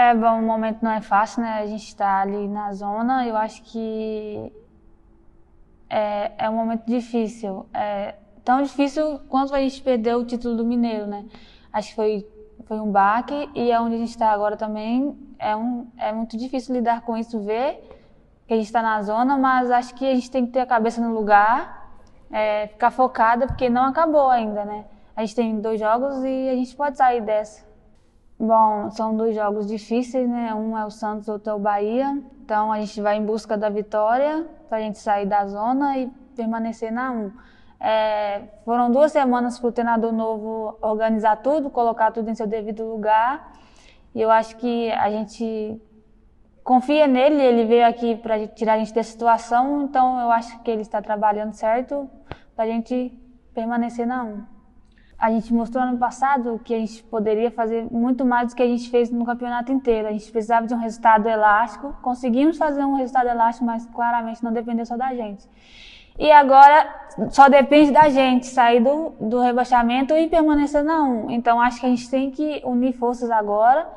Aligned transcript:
É 0.00 0.14
bom, 0.14 0.38
o 0.38 0.42
momento 0.42 0.80
não 0.80 0.92
é 0.92 1.00
fácil, 1.00 1.42
né? 1.42 1.54
A 1.54 1.66
gente 1.66 1.88
está 1.88 2.20
ali 2.20 2.46
na 2.46 2.72
zona. 2.72 3.26
Eu 3.26 3.36
acho 3.36 3.64
que 3.64 4.52
é, 5.90 6.30
é 6.38 6.48
um 6.48 6.54
momento 6.54 6.86
difícil. 6.86 7.66
É 7.74 8.14
tão 8.44 8.62
difícil 8.62 9.18
quanto 9.28 9.52
a 9.52 9.60
gente 9.60 9.82
perdeu 9.82 10.20
o 10.20 10.24
título 10.24 10.56
do 10.56 10.64
Mineiro, 10.64 11.08
né? 11.08 11.24
Acho 11.72 11.88
que 11.88 11.96
foi, 11.96 12.28
foi 12.64 12.78
um 12.78 12.92
baque 12.92 13.50
e 13.56 13.72
é 13.72 13.80
onde 13.80 13.96
a 13.96 13.98
gente 13.98 14.10
está 14.10 14.30
agora 14.30 14.56
também. 14.56 15.18
É, 15.36 15.56
um, 15.56 15.88
é 15.98 16.12
muito 16.12 16.36
difícil 16.36 16.76
lidar 16.76 17.00
com 17.00 17.16
isso, 17.16 17.40
ver 17.40 17.82
que 18.46 18.54
a 18.54 18.56
gente 18.56 18.66
está 18.66 18.80
na 18.80 19.02
zona, 19.02 19.36
mas 19.36 19.68
acho 19.68 19.96
que 19.96 20.08
a 20.08 20.14
gente 20.14 20.30
tem 20.30 20.46
que 20.46 20.52
ter 20.52 20.60
a 20.60 20.66
cabeça 20.66 21.00
no 21.00 21.12
lugar, 21.12 21.90
é, 22.30 22.68
ficar 22.68 22.92
focada, 22.92 23.48
porque 23.48 23.68
não 23.68 23.82
acabou 23.82 24.28
ainda, 24.28 24.64
né? 24.64 24.84
A 25.16 25.22
gente 25.22 25.34
tem 25.34 25.60
dois 25.60 25.80
jogos 25.80 26.22
e 26.22 26.50
a 26.50 26.54
gente 26.54 26.76
pode 26.76 26.96
sair 26.96 27.20
dessa. 27.20 27.67
Bom, 28.40 28.88
são 28.92 29.16
dois 29.16 29.34
jogos 29.34 29.66
difíceis, 29.66 30.28
né? 30.28 30.54
Um 30.54 30.78
é 30.78 30.86
o 30.86 30.90
Santos, 30.90 31.26
outro 31.26 31.50
é 31.50 31.54
o 31.54 31.58
Bahia. 31.58 32.22
Então 32.44 32.70
a 32.70 32.78
gente 32.78 33.00
vai 33.00 33.16
em 33.16 33.26
busca 33.26 33.58
da 33.58 33.68
vitória 33.68 34.46
para 34.68 34.78
a 34.78 34.80
gente 34.80 34.98
sair 34.98 35.26
da 35.26 35.44
zona 35.46 35.98
e 35.98 36.06
permanecer 36.36 36.92
na 36.92 37.10
1. 37.10 37.32
É, 37.80 38.42
foram 38.64 38.92
duas 38.92 39.10
semanas 39.10 39.58
para 39.58 39.68
o 39.68 39.72
treinador 39.72 40.12
novo 40.12 40.78
organizar 40.80 41.36
tudo, 41.36 41.68
colocar 41.68 42.12
tudo 42.12 42.30
em 42.30 42.34
seu 42.36 42.46
devido 42.46 42.84
lugar. 42.84 43.52
E 44.14 44.20
eu 44.20 44.30
acho 44.30 44.56
que 44.56 44.88
a 44.92 45.10
gente 45.10 45.80
confia 46.62 47.08
nele, 47.08 47.42
ele 47.42 47.64
veio 47.64 47.86
aqui 47.88 48.14
para 48.14 48.46
tirar 48.46 48.74
a 48.74 48.78
gente 48.78 48.94
dessa 48.94 49.10
situação, 49.10 49.82
então 49.82 50.20
eu 50.20 50.30
acho 50.30 50.60
que 50.60 50.70
ele 50.70 50.82
está 50.82 51.02
trabalhando 51.02 51.54
certo 51.54 52.08
para 52.54 52.64
a 52.64 52.68
gente 52.68 53.12
permanecer 53.52 54.06
na 54.06 54.22
1 54.22 54.57
a 55.18 55.32
gente 55.32 55.52
mostrou 55.52 55.82
ano 55.82 55.98
passado 55.98 56.60
que 56.62 56.72
a 56.72 56.78
gente 56.78 57.02
poderia 57.02 57.50
fazer 57.50 57.88
muito 57.90 58.24
mais 58.24 58.50
do 58.50 58.56
que 58.56 58.62
a 58.62 58.66
gente 58.66 58.88
fez 58.88 59.10
no 59.10 59.26
campeonato 59.26 59.72
inteiro. 59.72 60.06
A 60.06 60.12
gente 60.12 60.30
precisava 60.30 60.66
de 60.66 60.72
um 60.72 60.78
resultado 60.78 61.28
elástico, 61.28 61.92
conseguimos 62.00 62.56
fazer 62.56 62.84
um 62.84 62.94
resultado 62.94 63.28
elástico, 63.28 63.66
mas 63.66 63.84
claramente 63.86 64.44
não 64.44 64.52
dependeu 64.52 64.86
só 64.86 64.96
da 64.96 65.12
gente. 65.14 65.44
E 66.16 66.30
agora 66.30 66.88
só 67.30 67.48
depende 67.48 67.90
da 67.90 68.08
gente 68.08 68.46
sair 68.46 68.80
do, 68.80 69.10
do 69.20 69.40
rebaixamento 69.40 70.14
e 70.14 70.28
permanecer 70.28 70.84
na 70.84 71.02
1. 71.02 71.32
Então 71.32 71.60
acho 71.60 71.80
que 71.80 71.86
a 71.86 71.88
gente 71.88 72.08
tem 72.08 72.30
que 72.30 72.62
unir 72.64 72.92
forças 72.92 73.28
agora, 73.28 73.88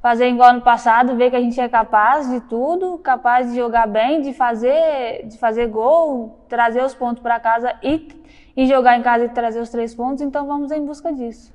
fazer 0.00 0.28
igual 0.28 0.52
no 0.54 0.60
passado, 0.60 1.16
ver 1.16 1.30
que 1.30 1.36
a 1.36 1.40
gente 1.40 1.60
é 1.60 1.68
capaz 1.68 2.28
de 2.30 2.40
tudo, 2.42 2.98
capaz 2.98 3.50
de 3.50 3.56
jogar 3.56 3.86
bem, 3.86 4.20
de 4.20 4.32
fazer, 4.32 5.26
de 5.26 5.36
fazer 5.38 5.66
gol, 5.66 6.38
trazer 6.48 6.84
os 6.84 6.94
pontos 6.94 7.22
para 7.22 7.40
casa 7.40 7.74
e 7.82 8.18
e 8.58 8.66
jogar 8.66 8.98
em 8.98 9.02
casa 9.02 9.26
e 9.26 9.28
trazer 9.28 9.60
os 9.60 9.68
três 9.68 9.94
pontos, 9.94 10.20
então 10.20 10.44
vamos 10.44 10.72
em 10.72 10.84
busca 10.84 11.12
disso. 11.12 11.54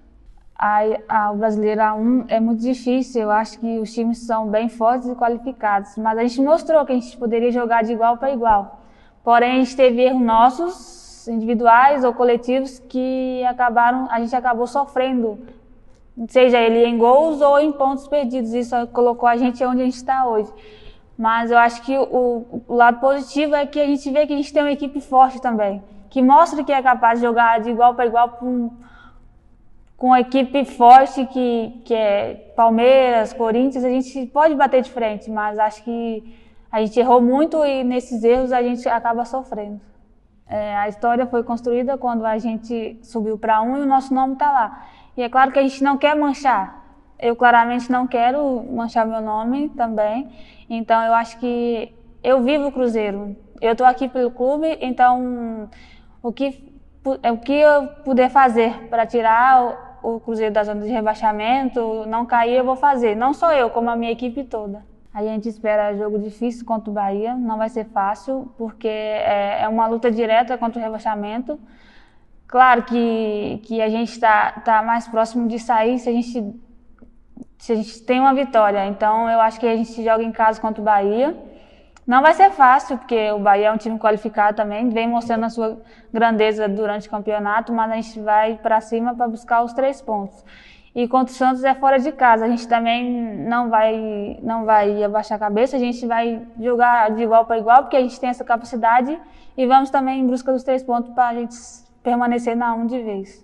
A, 0.55 0.79
a, 1.09 1.31
o 1.33 1.35
Brasileiro 1.35 1.81
A1 1.81 2.27
é 2.29 2.39
muito 2.39 2.61
difícil, 2.61 3.23
eu 3.23 3.29
acho 3.29 3.59
que 3.59 3.77
os 3.77 3.93
times 3.93 4.19
são 4.19 4.47
bem 4.47 4.69
fortes 4.69 5.09
e 5.09 5.15
qualificados, 5.15 5.97
mas 5.97 6.17
a 6.17 6.21
gente 6.21 6.41
mostrou 6.41 6.85
que 6.85 6.93
a 6.93 6.95
gente 6.95 7.17
poderia 7.17 7.51
jogar 7.51 7.83
de 7.83 7.91
igual 7.91 8.15
para 8.15 8.31
igual. 8.31 8.79
Porém, 9.21 9.51
a 9.51 9.59
gente 9.59 9.75
teve 9.75 10.01
erros 10.01 10.21
nossos, 10.21 11.27
individuais 11.27 12.05
ou 12.05 12.13
coletivos, 12.13 12.79
que 12.79 13.43
acabaram, 13.43 14.07
a 14.09 14.21
gente 14.21 14.33
acabou 14.33 14.65
sofrendo, 14.65 15.39
seja 16.27 16.59
ele 16.59 16.85
em 16.85 16.97
gols 16.97 17.41
ou 17.41 17.59
em 17.59 17.71
pontos 17.71 18.07
perdidos. 18.07 18.53
Isso 18.53 18.75
colocou 18.87 19.27
a 19.27 19.35
gente 19.35 19.63
onde 19.65 19.81
a 19.81 19.85
gente 19.85 19.95
está 19.95 20.27
hoje. 20.27 20.51
Mas 21.17 21.51
eu 21.51 21.57
acho 21.57 21.81
que 21.83 21.97
o, 21.97 22.63
o 22.67 22.75
lado 22.75 22.99
positivo 22.99 23.55
é 23.55 23.65
que 23.65 23.79
a 23.79 23.85
gente 23.85 24.09
vê 24.11 24.25
que 24.25 24.33
a 24.33 24.37
gente 24.37 24.51
tem 24.51 24.63
uma 24.63 24.71
equipe 24.71 24.99
forte 24.99 25.41
também 25.41 25.81
que 26.13 26.21
mostra 26.21 26.63
que 26.63 26.71
é 26.71 26.79
capaz 26.79 27.19
de 27.19 27.25
jogar 27.25 27.59
de 27.59 27.71
igual 27.71 27.95
para 27.95 28.05
igual 28.05 28.29
com, 28.29 28.69
com 29.97 30.07
uma 30.07 30.19
equipe 30.19 30.63
forte 30.63 31.25
que, 31.25 31.81
que 31.83 31.91
é 31.91 32.53
Palmeiras, 32.55 33.33
Corinthians, 33.33 33.83
a 33.83 33.89
gente 33.89 34.27
pode 34.27 34.53
bater 34.53 34.83
de 34.83 34.91
frente, 34.91 35.31
mas 35.31 35.57
acho 35.57 35.83
que 35.83 36.37
a 36.71 36.79
gente 36.81 36.99
errou 36.99 37.19
muito 37.19 37.65
e 37.65 37.83
nesses 37.83 38.23
erros 38.23 38.51
a 38.51 38.61
gente 38.61 38.87
acaba 38.87 39.25
sofrendo. 39.25 39.81
É, 40.47 40.75
a 40.75 40.87
história 40.87 41.25
foi 41.25 41.41
construída 41.43 41.97
quando 41.97 42.27
a 42.27 42.37
gente 42.37 42.99
subiu 43.01 43.35
para 43.35 43.59
um 43.63 43.77
e 43.77 43.81
o 43.81 43.87
nosso 43.87 44.13
nome 44.13 44.33
está 44.33 44.51
lá. 44.51 44.85
E 45.15 45.21
é 45.21 45.29
claro 45.29 45.51
que 45.51 45.59
a 45.59 45.61
gente 45.61 45.83
não 45.83 45.97
quer 45.97 46.15
manchar. 46.15 46.83
Eu 47.19 47.35
claramente 47.35 47.91
não 47.91 48.07
quero 48.07 48.63
manchar 48.71 49.05
meu 49.05 49.21
nome 49.21 49.69
também. 49.69 50.29
Então 50.69 51.03
eu 51.03 51.13
acho 51.13 51.39
que 51.39 51.93
eu 52.23 52.41
vivo 52.41 52.67
o 52.67 52.71
Cruzeiro. 52.71 53.35
Eu 53.61 53.73
estou 53.73 53.85
aqui 53.87 54.07
pelo 54.07 54.31
clube, 54.31 54.77
então 54.81 55.69
o 56.21 56.31
que, 56.31 56.73
é 57.21 57.31
o 57.31 57.37
que 57.37 57.53
eu 57.53 57.87
puder 58.03 58.29
fazer 58.29 58.87
para 58.89 59.05
tirar 59.05 59.87
o, 60.03 60.15
o 60.15 60.19
Cruzeiro 60.19 60.53
da 60.53 60.63
zona 60.63 60.81
de 60.81 60.89
rebaixamento, 60.91 62.05
não 62.07 62.25
cair, 62.25 62.57
eu 62.57 62.65
vou 62.65 62.75
fazer. 62.75 63.15
Não 63.15 63.33
só 63.33 63.53
eu, 63.53 63.69
como 63.69 63.89
a 63.89 63.95
minha 63.95 64.11
equipe 64.11 64.43
toda. 64.43 64.83
A 65.13 65.21
gente 65.21 65.47
espera 65.47 65.95
jogo 65.95 66.17
difícil 66.17 66.65
contra 66.65 66.89
o 66.89 66.93
Bahia, 66.93 67.35
não 67.35 67.57
vai 67.57 67.69
ser 67.69 67.85
fácil, 67.85 68.51
porque 68.57 68.87
é, 68.87 69.59
é 69.61 69.67
uma 69.69 69.85
luta 69.85 70.09
direta 70.09 70.57
contra 70.57 70.79
o 70.79 70.83
rebaixamento. 70.83 71.59
Claro 72.53 72.83
que, 72.83 73.59
que 73.63 73.81
a 73.81 73.89
gente 73.89 74.11
está 74.11 74.51
tá 74.63 74.83
mais 74.83 75.07
próximo 75.07 75.47
de 75.47 75.57
sair 75.57 75.97
se 75.97 76.07
a, 76.07 76.11
gente, 76.11 76.53
se 77.57 77.71
a 77.71 77.75
gente 77.75 77.99
tem 78.03 78.19
uma 78.19 78.31
vitória. 78.31 78.85
Então 78.85 79.27
eu 79.27 79.41
acho 79.41 79.59
que 79.59 79.65
a 79.65 79.75
gente 79.75 80.03
joga 80.03 80.21
em 80.21 80.31
casa 80.31 80.61
contra 80.61 80.79
o 80.79 80.85
Bahia. 80.85 81.35
Não 82.05 82.21
vai 82.21 82.31
ser 82.35 82.51
fácil, 82.51 82.99
porque 82.99 83.31
o 83.31 83.39
Bahia 83.39 83.69
é 83.69 83.71
um 83.71 83.77
time 83.77 83.97
qualificado 83.97 84.55
também, 84.55 84.87
vem 84.89 85.07
mostrando 85.07 85.45
a 85.45 85.49
sua 85.49 85.81
grandeza 86.13 86.69
durante 86.69 87.07
o 87.07 87.09
campeonato, 87.09 87.73
mas 87.73 87.91
a 87.91 87.95
gente 87.95 88.19
vai 88.19 88.55
para 88.61 88.79
cima 88.81 89.15
para 89.15 89.27
buscar 89.27 89.63
os 89.63 89.73
três 89.73 89.99
pontos. 89.99 90.45
E 90.93 91.07
contra 91.07 91.33
o 91.33 91.35
Santos 91.35 91.63
é 91.63 91.73
fora 91.73 91.97
de 91.97 92.11
casa, 92.11 92.45
a 92.45 92.49
gente 92.49 92.67
também 92.67 93.35
não 93.47 93.67
vai, 93.71 94.37
não 94.43 94.63
vai 94.63 95.03
abaixar 95.03 95.37
a 95.37 95.39
cabeça, 95.39 95.75
a 95.75 95.79
gente 95.79 96.05
vai 96.05 96.39
jogar 96.59 97.09
de 97.09 97.23
igual 97.23 97.45
para 97.45 97.57
igual, 97.57 97.81
porque 97.81 97.97
a 97.97 98.01
gente 98.01 98.19
tem 98.19 98.29
essa 98.29 98.43
capacidade 98.43 99.19
e 99.57 99.65
vamos 99.65 99.89
também 99.89 100.19
em 100.19 100.27
busca 100.27 100.51
dos 100.53 100.61
três 100.61 100.83
pontos 100.83 101.11
para 101.15 101.29
a 101.29 101.33
gente 101.33 101.55
permanecer 102.03 102.55
na 102.55 102.75
um 102.75 102.85
de 102.85 103.01
vez. 103.01 103.43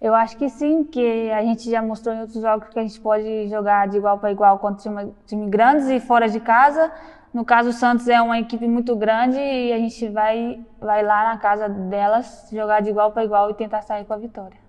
Eu 0.00 0.14
acho 0.14 0.36
que 0.36 0.48
sim, 0.48 0.84
que 0.84 1.30
a 1.30 1.42
gente 1.42 1.70
já 1.70 1.82
mostrou 1.82 2.14
em 2.14 2.20
outros 2.20 2.40
jogos 2.40 2.68
que 2.68 2.78
a 2.78 2.82
gente 2.82 3.00
pode 3.00 3.48
jogar 3.48 3.88
de 3.88 3.96
igual 3.96 4.18
para 4.18 4.30
igual 4.30 4.58
contra 4.58 4.82
time, 4.82 5.14
time 5.26 5.48
grandes 5.48 5.88
e 5.88 5.98
fora 5.98 6.28
de 6.28 6.38
casa, 6.38 6.92
no 7.36 7.44
caso, 7.44 7.68
o 7.68 7.72
Santos 7.74 8.08
é 8.08 8.18
uma 8.18 8.38
equipe 8.38 8.66
muito 8.66 8.96
grande 8.96 9.38
e 9.38 9.70
a 9.70 9.76
gente 9.76 10.08
vai, 10.08 10.58
vai 10.80 11.02
lá 11.02 11.24
na 11.24 11.36
casa 11.36 11.68
delas 11.68 12.48
jogar 12.50 12.80
de 12.80 12.88
igual 12.88 13.12
para 13.12 13.24
igual 13.24 13.50
e 13.50 13.54
tentar 13.54 13.82
sair 13.82 14.06
com 14.06 14.14
a 14.14 14.16
vitória. 14.16 14.65